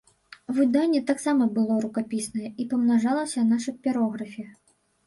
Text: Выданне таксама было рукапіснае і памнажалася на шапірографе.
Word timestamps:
Выданне 0.59 1.01
таксама 1.11 1.47
было 1.59 1.77
рукапіснае 1.85 2.49
і 2.65 2.69
памнажалася 2.73 3.49
на 3.53 3.65
шапірографе. 3.69 4.53